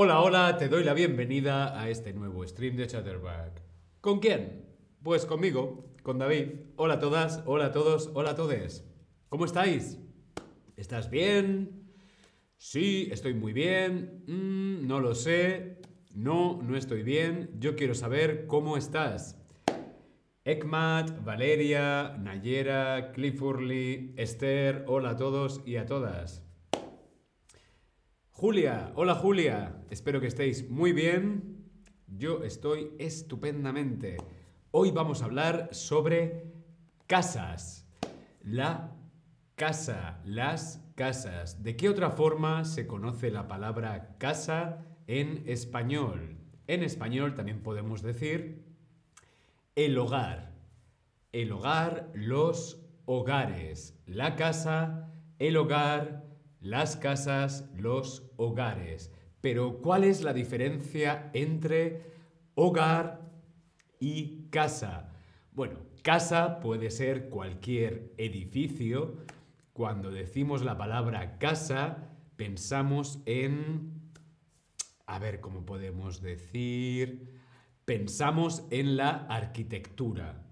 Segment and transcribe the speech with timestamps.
[0.00, 3.60] Hola, hola, te doy la bienvenida a este nuevo stream de Chatterback.
[4.00, 4.64] ¿Con quién?
[5.02, 6.50] Pues conmigo, con David.
[6.76, 8.88] Hola a todas, hola a todos, hola a todes.
[9.28, 9.98] ¿Cómo estáis?
[10.76, 11.90] ¿Estás bien?
[12.58, 14.22] Sí, estoy muy bien.
[14.28, 15.80] Mm, no lo sé.
[16.14, 17.50] No, no estoy bien.
[17.58, 19.36] Yo quiero saber cómo estás.
[20.44, 26.47] Ekmat, Valeria, Nayera, Cliffordly, Esther, hola a todos y a todas.
[28.40, 31.66] Julia, hola Julia, espero que estéis muy bien.
[32.06, 34.16] Yo estoy estupendamente.
[34.70, 36.44] Hoy vamos a hablar sobre
[37.08, 37.84] casas.
[38.44, 38.94] La
[39.56, 41.64] casa, las casas.
[41.64, 46.38] ¿De qué otra forma se conoce la palabra casa en español?
[46.68, 48.62] En español también podemos decir
[49.74, 50.52] el hogar.
[51.32, 53.98] El hogar, los hogares.
[54.06, 56.27] La casa, el hogar,
[56.60, 59.12] las casas, los hogares.
[59.40, 62.12] Pero ¿cuál es la diferencia entre
[62.54, 63.20] hogar
[64.00, 65.12] y casa?
[65.52, 69.16] Bueno, casa puede ser cualquier edificio.
[69.72, 74.12] Cuando decimos la palabra casa, pensamos en...
[75.06, 77.38] A ver, ¿cómo podemos decir?
[77.84, 80.44] Pensamos en la arquitectura.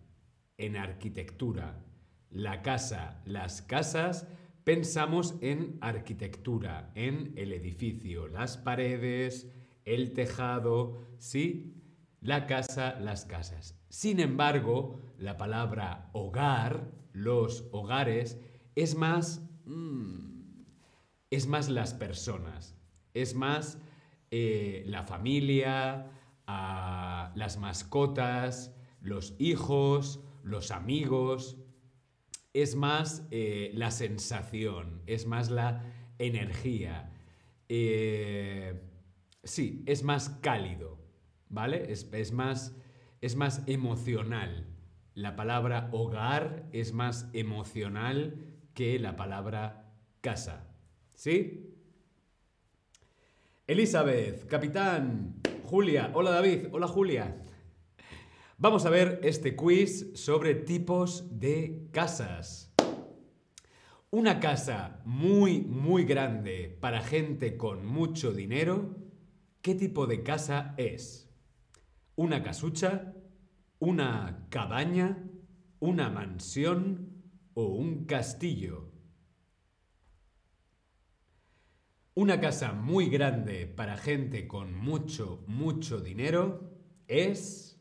[0.56, 1.82] En arquitectura.
[2.30, 4.26] La casa, las casas
[4.67, 9.48] pensamos en arquitectura, en el edificio, las paredes,
[9.84, 11.72] el tejado, sí,
[12.20, 13.78] la casa, las casas.
[13.91, 18.41] Sin embargo, la palabra hogar, los hogares,
[18.75, 20.62] es más, mm,
[21.31, 22.77] es más las personas,
[23.14, 23.78] es más
[24.33, 26.11] eh, la familia,
[26.48, 31.56] ah, las mascotas, los hijos, los amigos,
[32.56, 35.84] es más eh, la sensación, es más la
[36.19, 37.12] energía.
[37.69, 38.81] Eh,
[39.44, 40.99] sí, es más cálido,
[41.50, 41.93] ¿vale?
[41.93, 42.75] Es, más,
[43.21, 44.67] es más emocional.
[45.12, 48.39] La palabra hogar es más emocional
[48.73, 49.93] que la palabra
[50.23, 50.67] casa.
[51.12, 51.75] ¿Sí?
[53.67, 57.37] Elizabeth, capitán, Julia, hola David, hola Julia.
[58.59, 62.72] Vamos a ver este quiz sobre tipos de casas.
[64.09, 68.97] Una casa muy, muy grande para gente con mucho dinero,
[69.61, 71.28] ¿qué tipo de casa es?
[72.15, 73.15] ¿Una casucha?
[73.78, 75.23] ¿Una cabaña?
[75.78, 77.12] ¿Una mansión?
[77.53, 78.91] ¿O un castillo?
[82.15, 86.71] Una casa muy grande para gente con mucho, mucho dinero
[87.06, 87.75] es...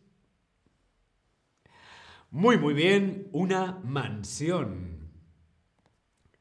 [2.36, 5.10] Muy, muy bien, una mansión.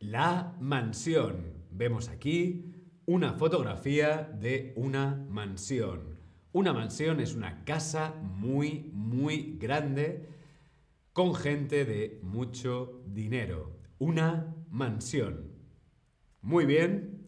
[0.00, 1.54] La mansión.
[1.70, 2.74] Vemos aquí
[3.06, 6.18] una fotografía de una mansión.
[6.50, 10.30] Una mansión es una casa muy, muy grande
[11.12, 13.78] con gente de mucho dinero.
[14.00, 15.52] Una mansión.
[16.42, 17.24] Muy bien.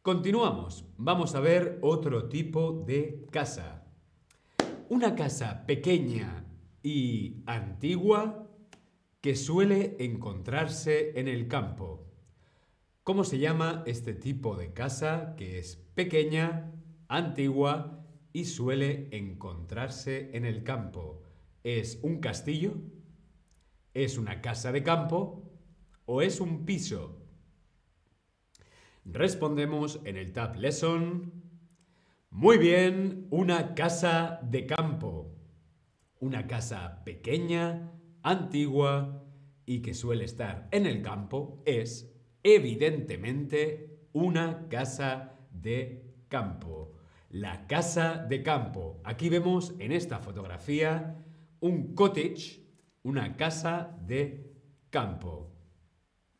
[0.00, 0.84] Continuamos.
[0.96, 3.84] Vamos a ver otro tipo de casa.
[4.88, 6.44] Una casa pequeña
[6.84, 8.46] y antigua
[9.22, 12.06] que suele encontrarse en el campo.
[13.02, 16.70] ¿Cómo se llama este tipo de casa que es pequeña,
[17.08, 21.22] antigua y suele encontrarse en el campo?
[21.62, 22.74] ¿Es un castillo?
[23.94, 25.50] ¿Es una casa de campo?
[26.04, 27.18] ¿O es un piso?
[29.06, 31.32] Respondemos en el Tab Lesson.
[32.28, 35.33] Muy bien, una casa de campo
[36.24, 37.92] una casa pequeña,
[38.22, 39.22] antigua
[39.66, 42.10] y que suele estar en el campo es
[42.42, 46.94] evidentemente una casa de campo.
[47.28, 49.02] La casa de campo.
[49.04, 51.22] Aquí vemos en esta fotografía
[51.60, 52.62] un cottage,
[53.02, 54.50] una casa de
[54.88, 55.52] campo.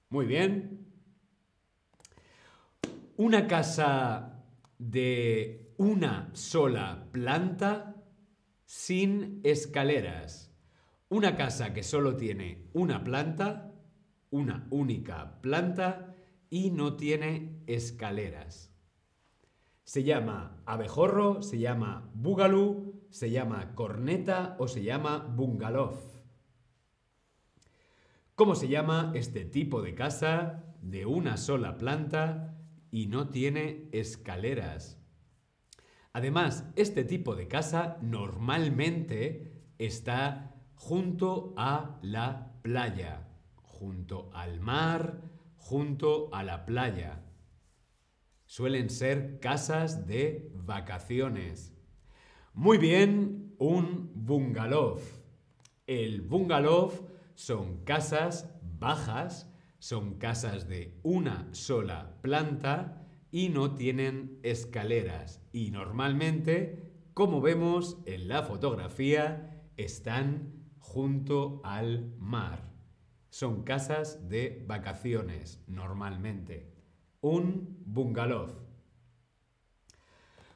[0.09, 0.87] Muy bien.
[3.19, 4.43] Una casa
[4.79, 7.94] de una sola planta
[8.65, 10.53] sin escaleras.
[11.09, 13.73] Una casa que solo tiene una planta,
[14.31, 16.15] una única planta
[16.51, 18.73] y no tiene escaleras.
[19.85, 26.01] Se llama abejorro, se llama bugalú, se llama corneta o se llama bungalow.
[28.35, 32.57] ¿Cómo se llama este tipo de casa de una sola planta
[32.91, 35.04] y no tiene escaleras?
[36.15, 43.27] Además, este tipo de casa normalmente está junto a la playa,
[43.57, 45.23] junto al mar,
[45.57, 47.25] junto a la playa.
[48.47, 51.77] Suelen ser casas de vacaciones.
[52.53, 55.01] Muy bien, un bungalow.
[55.89, 56.93] El bungalow
[57.35, 63.04] son casas bajas, son casas de una sola planta
[63.35, 65.43] y no tienen escaleras.
[65.53, 66.85] Y normalmente,
[67.15, 72.71] como vemos en la fotografía, están junto al mar.
[73.31, 76.71] Son casas de vacaciones, normalmente.
[77.23, 78.55] Un bungalow.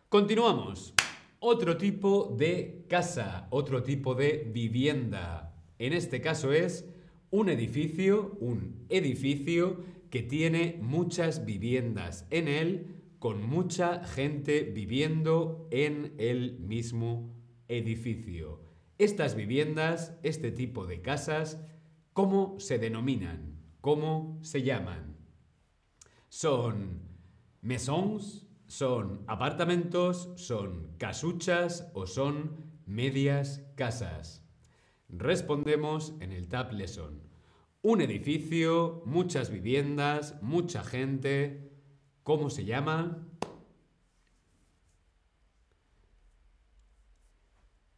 [0.08, 0.94] Continuamos.
[1.40, 5.52] Otro tipo de casa, otro tipo de vivienda.
[5.80, 6.88] En este caso es
[7.32, 16.14] un edificio, un edificio que tiene muchas viviendas en él, con mucha gente viviendo en
[16.18, 17.34] el mismo
[17.68, 18.62] edificio.
[18.98, 21.58] Estas viviendas, este tipo de casas,
[22.18, 23.62] ¿Cómo se denominan?
[23.80, 25.16] ¿Cómo se llaman?
[26.28, 27.00] ¿Son
[27.60, 28.48] mesons?
[28.66, 30.30] ¿Son apartamentos?
[30.34, 31.92] ¿Son casuchas?
[31.94, 34.44] ¿O son medias casas?
[35.08, 37.22] Respondemos en el Tab Lesson.
[37.90, 41.72] Un edificio, muchas viviendas, mucha gente.
[42.22, 43.26] ¿Cómo se llama?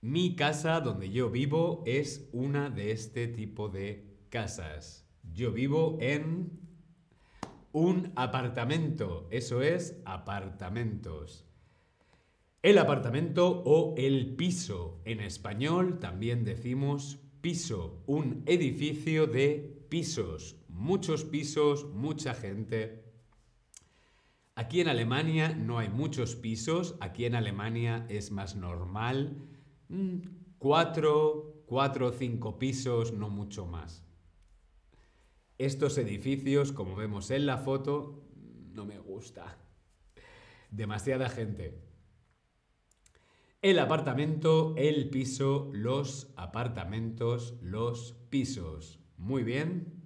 [0.00, 5.08] Mi casa donde yo vivo es una de este tipo de casas.
[5.34, 6.60] Yo vivo en
[7.72, 9.26] un apartamento.
[9.32, 11.48] Eso es apartamentos.
[12.62, 15.00] El apartamento o el piso.
[15.04, 18.04] En español también decimos piso.
[18.06, 20.56] Un edificio de pisos.
[20.68, 23.04] Muchos pisos, mucha gente.
[24.54, 26.96] Aquí en Alemania no hay muchos pisos.
[27.00, 29.36] Aquí en Alemania es más normal.
[29.88, 30.20] Mm,
[30.58, 34.06] cuatro, cuatro o cinco pisos, no mucho más.
[35.58, 38.22] Estos edificios, como vemos en la foto,
[38.72, 39.58] no me gusta.
[40.70, 41.82] Demasiada gente.
[43.60, 48.99] El apartamento, el piso, los apartamentos, los pisos.
[49.20, 50.02] Muy bien.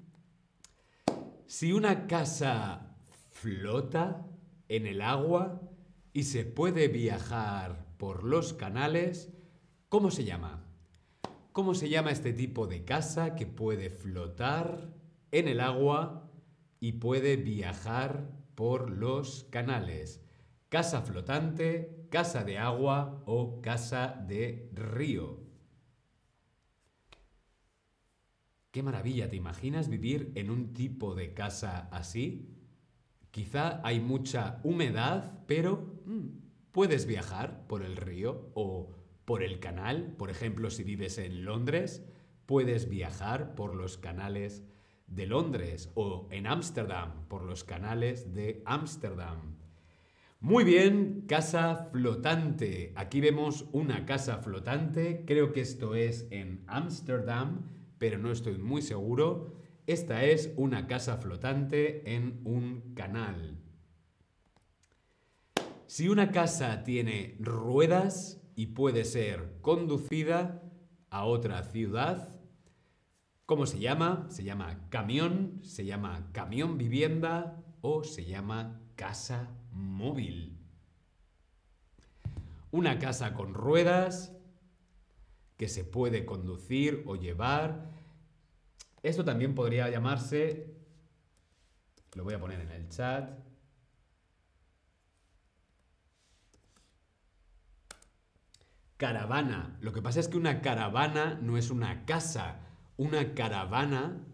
[1.47, 2.97] Si una casa
[3.31, 4.27] flota
[4.69, 5.63] en el agua
[6.13, 9.33] y se puede viajar por los canales,
[9.89, 10.65] ¿cómo se llama?
[11.53, 14.93] ¿Cómo se llama este tipo de casa que puede flotar
[15.31, 16.29] en el agua
[16.81, 20.25] y puede viajar por los canales.
[20.69, 25.44] Casa flotante, casa de agua o casa de río.
[28.75, 32.49] Qué maravilla, ¿te imaginas vivir en un tipo de casa así?
[33.31, 38.91] Quizá hay mucha humedad, pero mm, puedes viajar por el río o
[39.25, 40.17] por el canal.
[40.19, 42.05] Por ejemplo, si vives en Londres,
[42.47, 44.65] puedes viajar por los canales
[45.07, 49.55] de Londres o en Ámsterdam, por los canales de Ámsterdam.
[50.41, 52.93] Muy bien, casa flotante.
[52.97, 55.23] Aquí vemos una casa flotante.
[55.25, 57.71] Creo que esto es en Ámsterdam,
[58.05, 59.55] pero no estoy muy seguro.
[59.87, 63.57] Esta es una casa flotante en un canal.
[65.87, 70.63] Si una casa tiene ruedas y puede ser conducida
[71.09, 72.29] a otra ciudad,
[73.47, 74.27] ¿Cómo se llama?
[74.29, 80.59] Se llama camión, se llama camión vivienda o se llama casa móvil.
[82.71, 84.35] Una casa con ruedas
[85.57, 87.94] que se puede conducir o llevar.
[89.05, 90.75] Esto también podría llamarse,
[92.15, 93.39] lo voy a poner en el chat,
[98.97, 99.77] caravana.
[99.83, 102.63] Lo que pasa es que una caravana no es una casa,
[102.97, 104.25] una caravana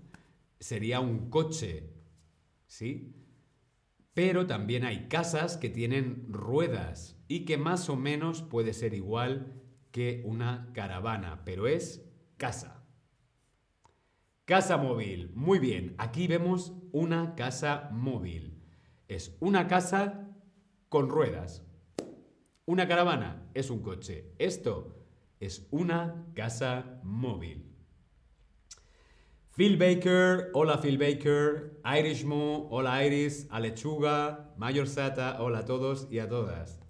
[0.61, 1.91] sería un coche,
[2.69, 3.17] ¿sí?
[4.15, 9.53] Pero también hay casas que tienen ruedas y que más o menos puede ser igual
[9.91, 12.79] que una caravana, pero es casa.
[14.50, 15.30] Casa móvil.
[15.37, 18.61] Muy bien, aquí vemos una casa móvil.
[19.07, 20.28] Es una casa
[20.88, 21.64] con ruedas.
[22.66, 24.35] Una caravana es un coche.
[24.40, 25.07] Esto
[25.38, 27.76] es una casa móvil.
[29.54, 36.19] Phil Baker, hola Phil Baker, Irishmo, hola Iris, Alechuga, Mayor Sata, hola a todos y
[36.19, 36.80] a todas.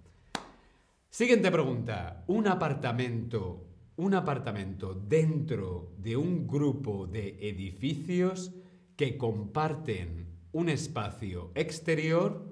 [1.11, 2.23] Siguiente pregunta.
[2.25, 3.70] Un apartamento,
[4.01, 8.51] un apartamento dentro de un grupo de edificios
[8.95, 12.51] que comparten un espacio exterior,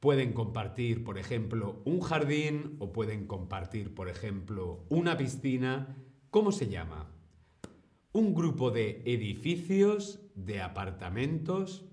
[0.00, 5.98] pueden compartir, por ejemplo, un jardín o pueden compartir, por ejemplo, una piscina.
[6.30, 7.10] ¿Cómo se llama?
[8.12, 11.84] un grupo de edificios, de apartamentos,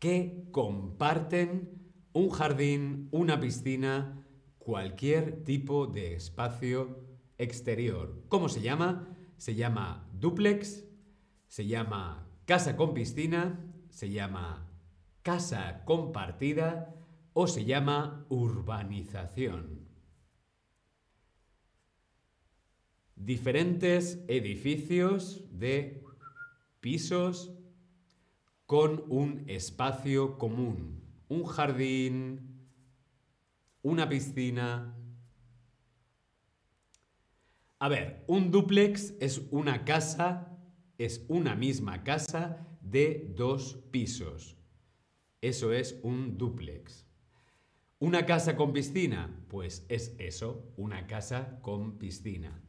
[0.00, 1.70] que comparten
[2.12, 4.26] un jardín, una piscina,
[4.58, 7.05] cualquier tipo de espacio
[7.38, 8.24] exterior.
[8.28, 9.08] ¿Cómo se llama?
[9.36, 10.84] Se llama duplex,
[11.46, 14.70] se llama casa con piscina, se llama
[15.22, 16.94] casa compartida
[17.32, 19.86] o se llama urbanización.
[23.14, 26.02] Diferentes edificios de
[26.80, 27.52] pisos
[28.66, 32.68] con un espacio común, un jardín,
[33.82, 34.95] una piscina.
[37.86, 40.58] A ver, un dúplex es una casa,
[40.98, 44.56] es una misma casa de dos pisos.
[45.40, 47.06] Eso es un dúplex.
[48.00, 49.38] ¿Una casa con piscina?
[49.46, 52.60] Pues es eso, una casa con piscina.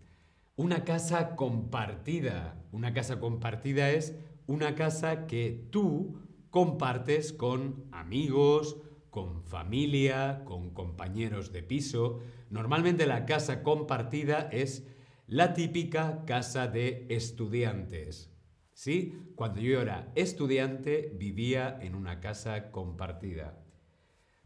[0.56, 2.64] Una casa compartida.
[2.72, 4.14] Una casa compartida es
[4.46, 6.20] una casa que tú
[6.52, 8.78] compartes con amigos,
[9.10, 12.20] con familia, con compañeros de piso.
[12.52, 14.86] Normalmente la casa compartida es
[15.28, 18.34] la típica casa de estudiantes.
[18.74, 19.34] ¿Sí?
[19.36, 23.58] Cuando yo era estudiante vivía en una casa compartida.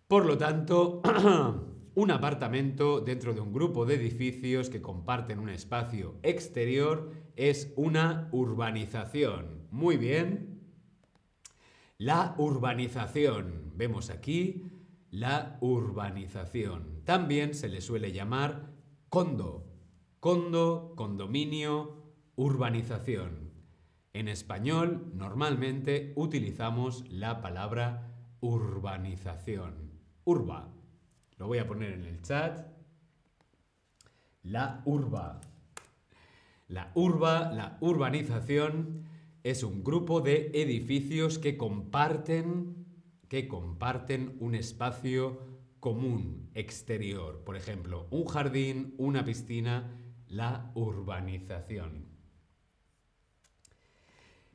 [0.08, 1.02] Por lo tanto,
[1.96, 8.30] un apartamento dentro de un grupo de edificios que comparten un espacio exterior es una
[8.32, 9.68] urbanización.
[9.70, 10.62] Muy bien.
[11.98, 13.74] La urbanización.
[13.76, 14.64] Vemos aquí
[15.12, 17.04] la urbanización.
[17.04, 18.72] También se le suele llamar
[19.10, 19.71] condo.
[20.22, 21.96] Condo, condominio,
[22.36, 23.50] urbanización.
[24.14, 30.00] En español normalmente utilizamos la palabra urbanización.
[30.24, 30.72] Urba.
[31.38, 32.68] Lo voy a poner en el chat.
[34.44, 35.42] La urba.
[36.68, 39.06] La urba, la urbanización,
[39.42, 42.86] es un grupo de edificios que comparten,
[43.28, 45.42] que comparten un espacio
[45.80, 47.44] común, exterior.
[47.44, 49.98] Por ejemplo, un jardín, una piscina,
[50.32, 52.06] la urbanización.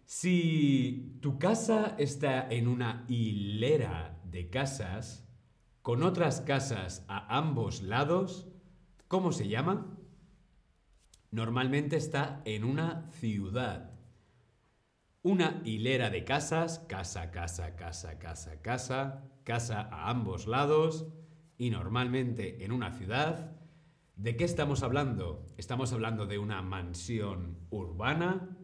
[0.06, 5.28] Si tu casa está en una hilera de casas,
[5.83, 8.49] con otras casas a ambos lados,
[9.06, 9.99] ¿cómo se llama?
[11.30, 13.92] Normalmente está en una ciudad.
[15.23, 21.06] Una hilera de casas, casa, casa, casa, casa, casa, casa a ambos lados
[21.59, 23.66] y normalmente en una ciudad.
[24.17, 25.45] ¿De qué estamos hablando?
[25.59, 28.57] ¿Estamos hablando de una mansión urbana?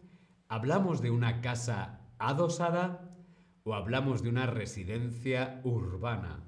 [0.49, 3.15] ¿Hablamos de una casa adosada?
[3.63, 6.43] ¿O hablamos de una residencia urbana?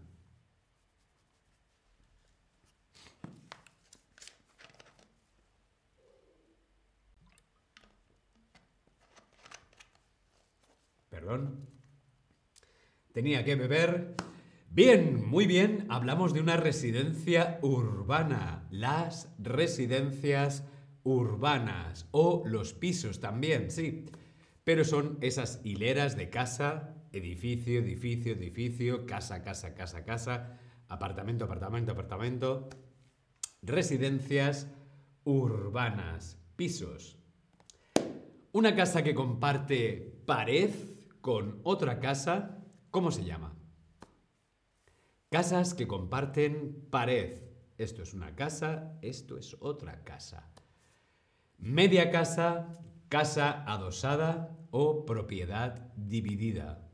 [11.10, 11.68] Perdón.
[13.12, 14.14] Tenía que beber.
[14.74, 15.86] Bien, muy bien.
[15.88, 18.66] Hablamos de una residencia urbana.
[18.72, 20.64] Las residencias
[21.04, 22.08] urbanas.
[22.10, 24.06] O los pisos también, sí.
[24.64, 31.92] Pero son esas hileras de casa, edificio, edificio, edificio, casa, casa, casa, casa, apartamento, apartamento,
[31.92, 32.68] apartamento.
[33.62, 34.66] Residencias
[35.22, 37.16] urbanas, pisos.
[38.50, 40.70] Una casa que comparte pared
[41.20, 42.58] con otra casa,
[42.90, 43.54] ¿cómo se llama?
[45.34, 47.40] Casas que comparten pared.
[47.76, 50.48] Esto es una casa, esto es otra casa.
[51.58, 56.88] Media casa, casa adosada o propiedad dividida.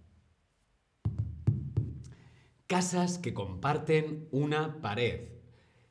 [2.66, 5.28] Casas que comparten una pared.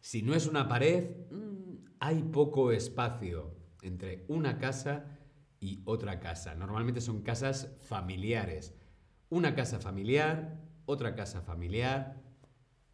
[0.01, 3.53] Si no es una pared, mm, hay poco espacio
[3.83, 5.19] entre una casa
[5.59, 6.55] y otra casa.
[6.55, 8.73] Normalmente son casas familiares.
[9.29, 12.23] Una casa familiar, otra casa familiar,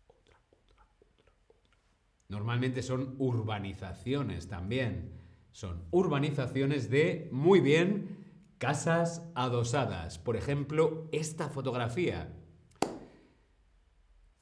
[0.08, 1.66] otra, otra, otra, otra.
[2.28, 5.14] Normalmente son urbanizaciones también.
[5.52, 8.26] Son urbanizaciones de, muy bien,
[8.58, 10.20] casas adosadas.
[10.20, 12.34] Por ejemplo, esta fotografía.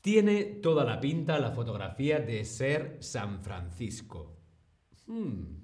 [0.02, 4.38] Tiene toda la pinta la fotografía de ser San Francisco.
[5.06, 5.60] Hmm,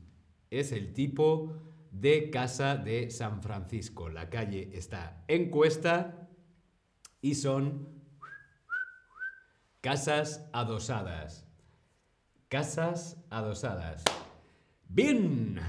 [0.50, 1.54] es el tipo
[1.92, 4.10] de Casa de San Francisco.
[4.10, 6.30] La calle está en cuesta
[7.22, 7.88] y son
[9.82, 11.49] casas adosadas.
[12.50, 14.04] Casas adosadas.
[14.88, 15.60] Bien,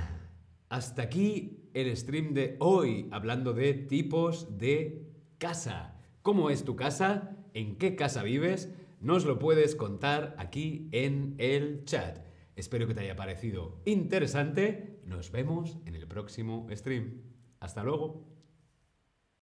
[0.71, 5.07] hasta aquí el stream de hoy hablando de tipos de
[5.37, 6.01] casa.
[6.23, 7.37] ¿Cómo es tu casa?
[7.53, 8.73] ¿En qué casa vives?
[8.99, 12.25] Nos lo puedes contar aquí en el chat.
[12.57, 15.03] Espero que te haya parecido interesante.
[15.05, 17.21] Nos vemos en el próximo stream.
[17.61, 18.30] Hasta luego.